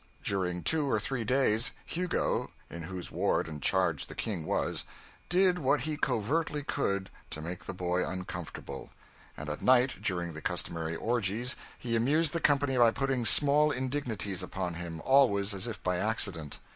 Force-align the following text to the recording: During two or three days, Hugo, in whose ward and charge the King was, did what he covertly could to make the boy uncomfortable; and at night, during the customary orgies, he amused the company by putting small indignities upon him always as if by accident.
During 0.23 0.63
two 0.63 0.89
or 0.89 0.99
three 0.99 1.23
days, 1.23 1.73
Hugo, 1.85 2.49
in 2.71 2.81
whose 2.81 3.11
ward 3.11 3.47
and 3.47 3.61
charge 3.61 4.07
the 4.07 4.15
King 4.15 4.47
was, 4.47 4.83
did 5.29 5.59
what 5.59 5.81
he 5.81 5.95
covertly 5.95 6.63
could 6.63 7.11
to 7.29 7.39
make 7.39 7.65
the 7.65 7.73
boy 7.75 8.03
uncomfortable; 8.03 8.89
and 9.37 9.47
at 9.47 9.61
night, 9.61 10.01
during 10.01 10.33
the 10.33 10.41
customary 10.41 10.95
orgies, 10.95 11.55
he 11.77 11.95
amused 11.95 12.33
the 12.33 12.41
company 12.41 12.77
by 12.79 12.89
putting 12.89 13.25
small 13.27 13.69
indignities 13.69 14.41
upon 14.41 14.73
him 14.73 15.01
always 15.05 15.53
as 15.53 15.67
if 15.67 15.83
by 15.83 15.97
accident. 15.97 16.57